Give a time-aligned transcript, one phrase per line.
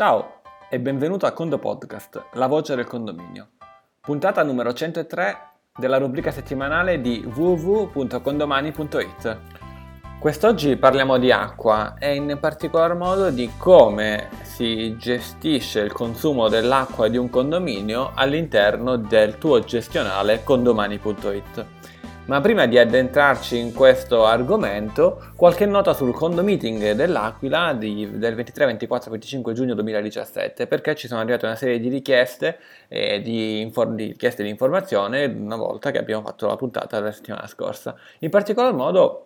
[0.00, 3.48] Ciao e benvenuto a Condo Podcast, la voce del condominio.
[4.00, 5.36] Puntata numero 103
[5.76, 9.38] della rubrica settimanale di www.condomani.it.
[10.18, 17.08] Quest'oggi parliamo di acqua e in particolar modo di come si gestisce il consumo dell'acqua
[17.08, 21.66] di un condominio all'interno del tuo gestionale condomani.it.
[22.26, 28.66] Ma prima di addentrarci in questo argomento, qualche nota sul condomeeting dell'Aquila di, del 23,
[28.66, 33.94] 24, 25 giugno 2017, perché ci sono arrivate una serie di richieste, eh, di, infor-
[33.94, 37.96] di richieste di informazione una volta che abbiamo fatto la puntata della settimana scorsa.
[38.20, 39.24] In particolar modo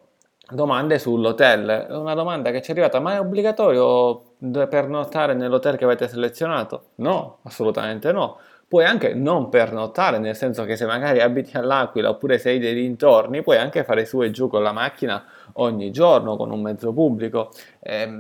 [0.51, 1.87] domande sull'hotel.
[1.91, 4.35] Una domanda che ci è arrivata, ma è obbligatorio
[4.69, 6.91] pernottare nell'hotel che avete selezionato?
[6.97, 8.39] No, assolutamente no.
[8.75, 13.41] Puoi anche non pernottare, nel senso che se magari abiti all'Aquila oppure sei dei dintorni,
[13.45, 17.53] puoi anche fare su e giù con la macchina ogni giorno con un mezzo pubblico.
[17.79, 18.11] Eh,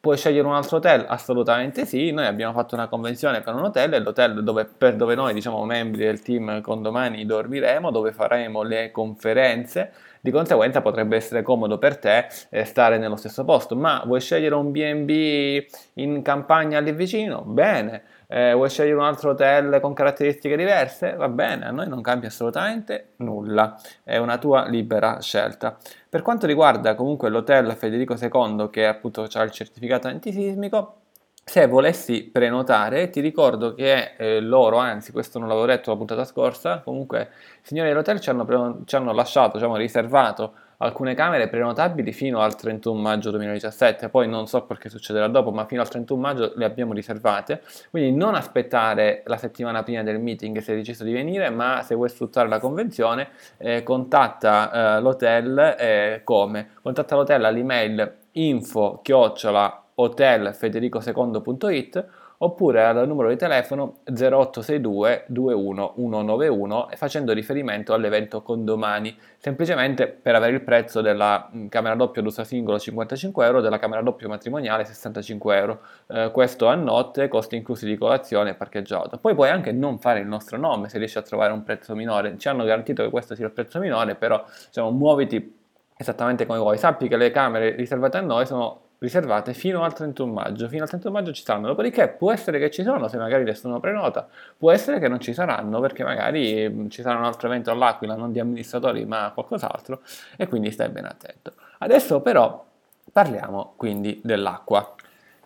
[0.00, 1.04] puoi scegliere un altro hotel?
[1.06, 2.10] Assolutamente sì.
[2.10, 5.64] Noi abbiamo fatto una convenzione con un hotel, è l'hotel dove, per dove noi, diciamo,
[5.64, 11.98] membri del team condomani dormiremo, dove faremo le conferenze di conseguenza potrebbe essere comodo per
[11.98, 17.42] te eh, stare nello stesso posto, ma vuoi scegliere un B&B in campagna lì vicino?
[17.42, 18.04] Bene.
[18.28, 21.14] Eh, vuoi scegliere un altro hotel con caratteristiche diverse?
[21.14, 25.76] Va bene, a noi non cambia assolutamente nulla, è una tua libera scelta.
[26.08, 31.01] Per quanto riguarda comunque l'hotel Federico II che appunto ha il certificato antisismico,
[31.44, 36.24] se volessi prenotare, ti ricordo che eh, loro, anzi questo non l'avevo detto la puntata
[36.24, 37.30] scorsa, comunque
[37.62, 42.40] i signori dell'hotel ci hanno, ci hanno lasciato, ci hanno riservato alcune camere prenotabili fino
[42.40, 46.52] al 31 maggio 2017, poi non so perché succederà dopo, ma fino al 31 maggio
[46.56, 51.12] le abbiamo riservate, quindi non aspettare la settimana prima del meeting se hai deciso di
[51.12, 56.70] venire, ma se vuoi sfruttare la convenzione eh, contatta eh, l'hotel eh, come?
[56.82, 62.06] Contatta l'hotel all'email info chiocciola hotelfedericosecondo.it
[62.42, 70.62] oppure al numero di telefono 0862 21191 facendo riferimento all'evento condomani, semplicemente per avere il
[70.62, 75.80] prezzo della mm, camera doppia d'uso singolo 55 euro, della camera doppia matrimoniale 65 euro,
[76.08, 79.18] eh, questo a notte, costi inclusi di colazione e parcheggiato.
[79.18, 82.36] Poi puoi anche non fare il nostro nome se riesci a trovare un prezzo minore,
[82.38, 85.60] ci hanno garantito che questo sia il prezzo minore, però diciamo muoviti
[85.96, 90.32] esattamente come vuoi, sappi che le camere riservate a noi sono riservate fino al 31
[90.32, 90.68] maggio.
[90.68, 93.80] Fino al 31 maggio ci saranno, dopodiché può essere che ci sono se magari nessuno
[93.80, 97.72] prenota, può essere che non ci saranno perché magari mm, ci sarà un altro evento
[97.72, 100.02] all'Aquila, non di amministratori ma qualcos'altro
[100.36, 101.52] e quindi stai ben attento.
[101.78, 102.64] Adesso però
[103.10, 104.94] parliamo quindi dell'acqua.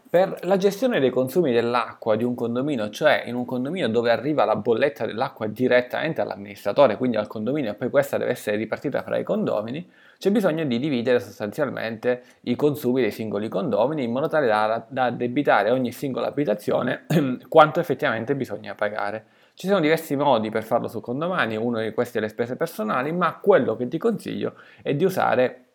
[0.08, 4.44] Per la gestione dei consumi dell'acqua di un condominio, cioè in un condominio dove arriva
[4.44, 9.18] la bolletta dell'acqua direttamente all'amministratore, quindi al condominio, e poi questa deve essere ripartita fra
[9.18, 9.84] i condomini,
[10.16, 15.06] c'è bisogno di dividere sostanzialmente i consumi dei singoli condomini in modo tale da, da
[15.06, 17.06] addebitare ogni singola abitazione
[17.48, 19.24] quanto effettivamente bisogna pagare.
[19.54, 23.10] Ci sono diversi modi per farlo su condomani, uno di questi è le spese personali,
[23.10, 25.65] ma quello che ti consiglio è di usare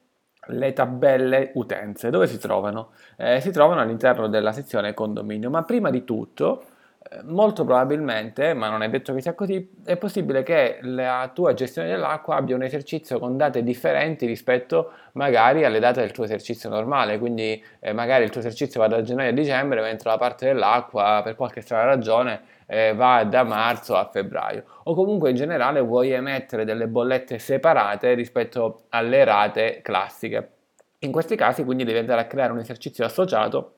[0.47, 2.09] le tabelle utenze.
[2.09, 2.91] Dove si trovano?
[3.18, 6.63] Eh, si trovano all'interno della sezione condominio, ma prima di tutto,
[7.09, 11.53] eh, molto probabilmente, ma non è detto che sia così, è possibile che la tua
[11.53, 16.69] gestione dell'acqua abbia un esercizio con date differenti rispetto magari alle date del tuo esercizio
[16.69, 20.46] normale, quindi eh, magari il tuo esercizio va da gennaio a dicembre, mentre la parte
[20.46, 25.82] dell'acqua per qualche strana ragione eh, va da marzo a febbraio o comunque in generale
[25.82, 30.52] vuoi emettere delle bollette separate rispetto alle rate classiche.
[31.00, 33.74] In questi casi quindi devi andare a creare un esercizio associato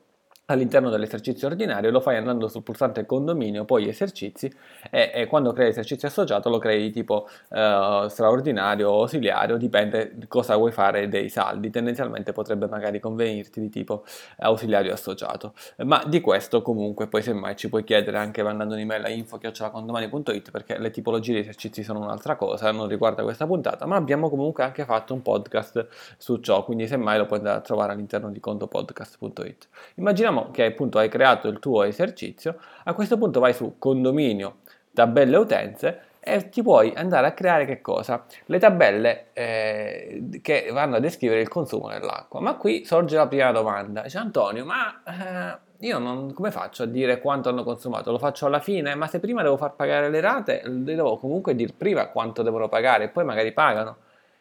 [0.46, 4.52] all'interno dell'esercizio ordinario lo fai andando sul pulsante condominio, poi esercizi
[4.90, 10.56] e, e quando crei l'esercizio associato lo crei tipo eh, straordinario o ausiliario, dipende cosa
[10.56, 14.04] vuoi fare dei saldi, tendenzialmente potrebbe magari convenirti di tipo
[14.38, 19.08] ausiliario associato, ma di questo comunque poi semmai ci puoi chiedere anche mandando un'email a
[19.08, 24.28] info.condomani.it perché le tipologie di esercizi sono un'altra cosa, non riguarda questa puntata, ma abbiamo
[24.28, 25.86] comunque anche fatto un podcast
[26.18, 29.68] su ciò, quindi semmai lo puoi andare a trovare all'interno di contopodcast.it.
[29.96, 34.56] Immaginiamo Supponiamo che appunto hai creato il tuo esercizio, a questo punto vai su condominio,
[34.92, 38.24] tabelle utenze e ti puoi andare a creare che cosa?
[38.46, 42.40] Le tabelle eh, che vanno a descrivere il consumo dell'acqua.
[42.40, 44.02] Ma qui sorge la prima domanda.
[44.02, 48.10] Dice Antonio, ma eh, io non, come faccio a dire quanto hanno consumato?
[48.10, 48.94] Lo faccio alla fine?
[48.94, 53.04] Ma se prima devo far pagare le rate, devo comunque dire prima quanto devono pagare
[53.04, 53.96] e poi magari pagano.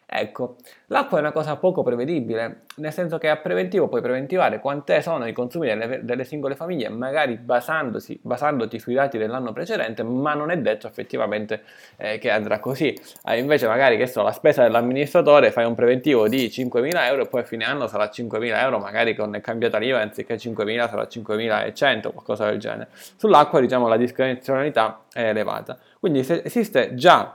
[0.06, 0.58] Ecco,
[0.88, 5.26] l'acqua è una cosa poco prevedibile, nel senso che a preventivo puoi preventivare quanti sono
[5.28, 10.58] i consumi delle, delle singole famiglie, magari basandoti sui dati dell'anno precedente, ma non è
[10.58, 11.64] detto effettivamente
[11.98, 12.96] eh, che andrà così.
[13.26, 17.28] Eh, invece magari che so, la spesa dell'amministratore fai un preventivo di 5.000 euro e
[17.28, 22.12] poi a fine anno sarà 5.000 euro, magari con cambiata l'IVA anziché 5.000 sarà 5.100,
[22.12, 22.90] qualcosa del genere.
[22.94, 25.78] Sull'acqua diciamo la discrezionalità è elevata.
[26.00, 27.32] Quindi se esiste già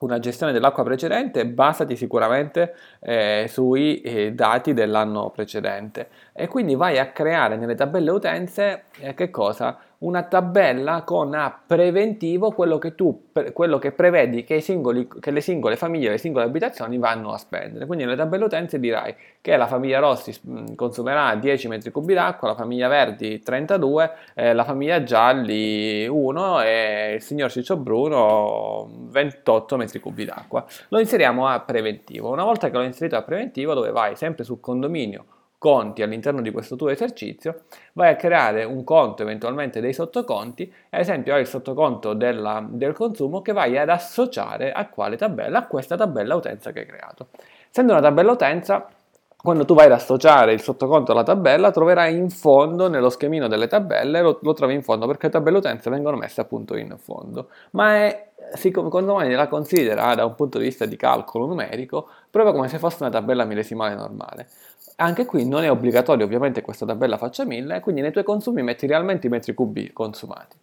[0.00, 6.98] una gestione dell'acqua precedente, basati sicuramente eh, sui eh, dati dell'anno precedente e quindi vai
[6.98, 9.78] a creare nelle tabelle utenze eh, che cosa?
[10.00, 15.40] Una tabella con a preventivo quello che tu quello che prevedi che, singoli, che, le
[15.40, 17.86] singole famiglie, le singole abitazioni vanno a spendere.
[17.86, 22.48] Quindi nelle tabelle utenze dirai che la famiglia Rossi mm, consumerà 10 metri cubi d'acqua,
[22.48, 29.76] la famiglia Verdi 32, eh, la famiglia Gialli 1 e il signor Ciccio Bruno 28
[29.76, 30.64] metri cubi d'acqua.
[30.88, 32.30] Lo inseriamo a preventivo.
[32.30, 35.24] Una volta che l'ho inserito a preventivo, dove vai sempre sul condominio
[35.60, 41.00] conti all'interno di questo tuo esercizio, vai a creare un conto, eventualmente dei sottoconti, ad
[41.00, 45.58] esempio hai il sottoconto della, del consumo che vai ad associare a quale tabella?
[45.58, 47.28] A questa tabella utenza che hai creato.
[47.68, 48.88] Essendo una tabella utenza,
[49.36, 53.66] quando tu vai ad associare il sottoconto alla tabella, troverai in fondo, nello schemino delle
[53.66, 57.48] tabelle, lo, lo trovi in fondo perché le tabelle utenze vengono messe appunto in fondo.
[57.72, 62.52] Ma è, secondo me la considera da un punto di vista di calcolo numerico proprio
[62.54, 64.48] come se fosse una tabella millesimale normale.
[64.96, 68.86] Anche qui non è obbligatorio ovviamente questa tabella faccia 1000, quindi nei tuoi consumi metti
[68.86, 70.56] realmente i metri cubi consumati.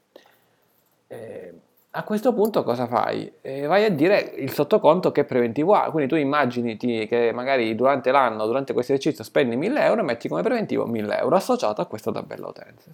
[1.08, 1.54] Eh,
[1.92, 3.32] a questo punto cosa fai?
[3.42, 8.12] Eh, vai a dire il sottoconto che preventivo ha, quindi tu immagini che magari durante
[8.12, 11.86] l'anno, durante questo esercizio spendi 1000 euro e metti come preventivo 1000 euro associato a
[11.86, 12.94] questa tabella utenze.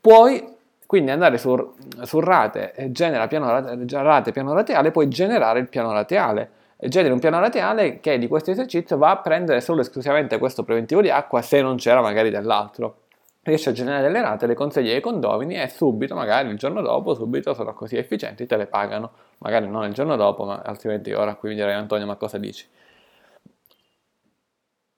[0.00, 0.60] Puoi
[0.92, 1.72] quindi andare su,
[2.02, 7.40] su rate, genera piano rate, piano rateale, puoi generare il piano rateale generi un piano
[7.40, 11.40] rateale che di questo esercizio va a prendere solo e esclusivamente questo preventivo di acqua
[11.40, 13.04] se non c'era magari dell'altro.
[13.40, 17.14] Riesci a generare delle rate, le consigli ai condomini e subito, magari il giorno dopo,
[17.14, 19.12] subito sono così efficienti, te le pagano.
[19.38, 22.68] Magari non il giorno dopo, ma altrimenti ora qui mi direi Antonio, ma cosa dici?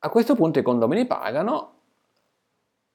[0.00, 1.74] A questo punto i condomini pagano,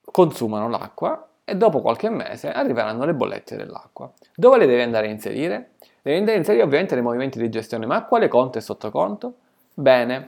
[0.02, 4.12] consumano l'acqua e dopo qualche mese arriveranno le bollette dell'acqua.
[4.36, 5.72] Dove le devi andare a inserire?
[6.02, 9.34] Devi inserire ovviamente nei movimenti di gestione, ma a quale conto e sottoconto?
[9.74, 10.28] Bene,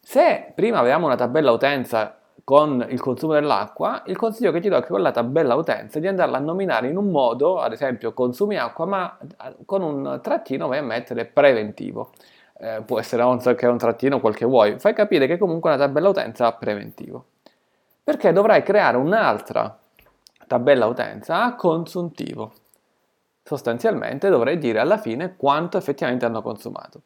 [0.00, 4.76] se prima avevamo una tabella utenza con il consumo dell'acqua, il consiglio che ti do
[4.76, 8.14] è che con la tabella utenza di andarla a nominare in un modo, ad esempio
[8.14, 9.18] consumi acqua, ma
[9.66, 12.12] con un trattino vai a mettere preventivo.
[12.58, 16.08] Eh, può essere anche un trattino quel che vuoi, fai capire che comunque una tabella
[16.08, 17.26] utenza ha preventivo.
[18.02, 19.78] Perché dovrai creare un'altra
[20.48, 22.52] tabella utenza a consuntivo
[23.48, 27.00] sostanzialmente dovrei dire alla fine quanto effettivamente hanno consumato.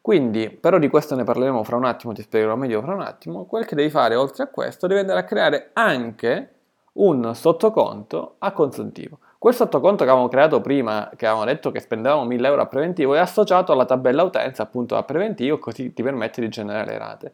[0.00, 3.46] Quindi, però di questo ne parleremo fra un attimo, ti spiegherò meglio fra un attimo,
[3.46, 6.50] quel che devi fare oltre a questo, devi andare a creare anche
[6.94, 9.18] un sottoconto a consuntivo.
[9.38, 13.14] Quel sottoconto che avevamo creato prima, che avevamo detto che spendevamo 1000 euro a preventivo,
[13.14, 17.32] è associato alla tabella utenza appunto a preventivo, così ti permette di generare le rate.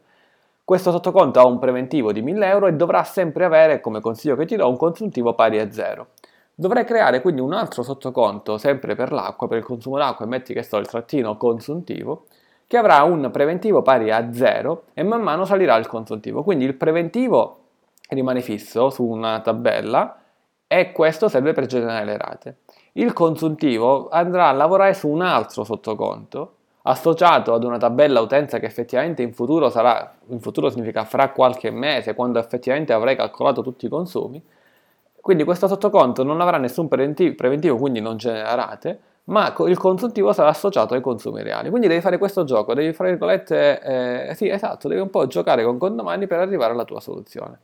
[0.65, 4.47] Questo sottoconto ha un preventivo di 1000 euro e dovrà sempre avere, come consiglio che
[4.47, 6.07] ti do, un consuntivo pari a 0.
[6.55, 10.55] Dovrei creare quindi un altro sottoconto, sempre per l'acqua, per il consumo d'acqua, e metti
[10.55, 12.25] che sto il trattino consuntivo,
[12.65, 16.41] che avrà un preventivo pari a 0 e man mano salirà il consuntivo.
[16.41, 17.59] Quindi il preventivo
[18.09, 20.19] rimane fisso su una tabella
[20.65, 22.57] e questo serve per generare le rate.
[22.93, 26.53] Il consuntivo andrà a lavorare su un altro sottoconto
[26.87, 31.71] associato ad una tabella utenza che effettivamente in futuro sarà, in futuro significa fra qualche
[31.71, 34.43] mese, quando effettivamente avrai calcolato tutti i consumi,
[35.19, 40.49] quindi questo sottoconto non avrà nessun preventivo, quindi non genera rate, ma il consuntivo sarà
[40.49, 41.69] associato ai consumi reali.
[41.69, 45.63] Quindi devi fare questo gioco, devi, fra virgolette, eh, sì, esatto, devi un po' giocare
[45.63, 47.59] con condomani per arrivare alla tua soluzione.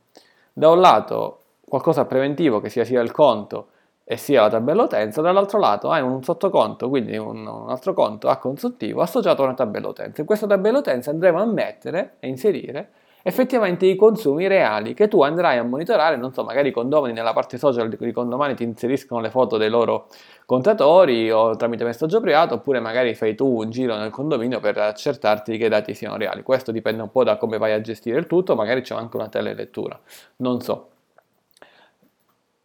[0.52, 3.68] Da un lato qualcosa preventivo che sia sia il conto
[4.04, 8.28] e sia la tabella utenza, dall'altro lato hai un sottoconto, quindi un, un altro conto
[8.28, 10.20] a consuntivo associato a una tabella utenza.
[10.20, 12.90] In questa tabella utenza andremo a mettere e inserire
[13.22, 17.32] effettivamente i consumi reali che tu andrai a monitorare, non so, magari i condomini nella
[17.32, 20.08] parte social di condomani ti inseriscono le foto dei loro
[20.44, 25.56] contatori o tramite messaggio privato, oppure magari fai tu un giro nel condominio per accertarti
[25.56, 26.42] che i dati siano reali.
[26.42, 29.28] Questo dipende un po' da come vai a gestire il tutto, magari c'è anche una
[29.28, 29.98] telelettura,
[30.36, 30.88] non so.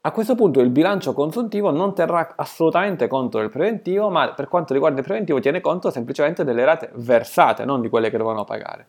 [0.08, 4.72] A questo punto il bilancio consuntivo non terrà assolutamente conto del preventivo, ma per quanto
[4.72, 8.86] riguarda il preventivo tiene conto semplicemente delle rate versate, non di quelle che devono pagare.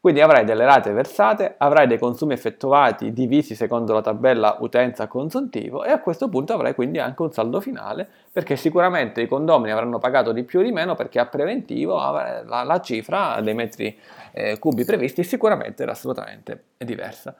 [0.00, 5.90] Quindi avrai delle rate versate, avrai dei consumi effettuati divisi secondo la tabella utenza-consuntivo e
[5.90, 10.32] a questo punto avrai quindi anche un saldo finale perché sicuramente i condomini avranno pagato
[10.32, 13.98] di più o di meno perché a preventivo la, la cifra dei metri
[14.32, 17.34] eh, cubi previsti sicuramente era assolutamente diversa.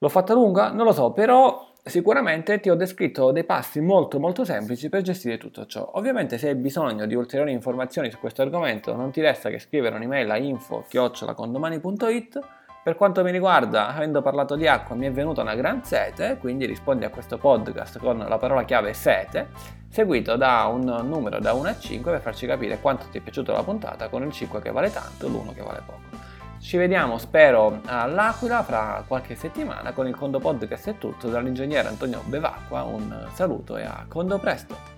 [0.00, 0.70] L'ho fatta lunga?
[0.70, 5.38] Non lo so, però sicuramente ti ho descritto dei passi molto molto semplici per gestire
[5.38, 5.90] tutto ciò.
[5.94, 9.96] Ovviamente se hai bisogno di ulteriori informazioni su questo argomento non ti resta che scrivere
[9.96, 12.56] un'email a info-condomani.it
[12.88, 16.64] per quanto mi riguarda, avendo parlato di acqua, mi è venuta una gran sete, quindi
[16.64, 19.48] rispondi a questo podcast con la parola chiave sete,
[19.90, 23.52] seguito da un numero da 1 a 5 per farci capire quanto ti è piaciuta
[23.52, 26.27] la puntata con il 5 che vale tanto, l'1 che vale poco.
[26.60, 32.22] Ci vediamo, spero, all'Aquila fra qualche settimana con il Condo Podcast è tutto dall'ingegnere Antonio
[32.26, 32.82] Bevacqua.
[32.82, 34.97] Un saluto e a Condo presto!